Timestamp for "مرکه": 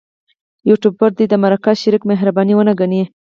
1.43-1.71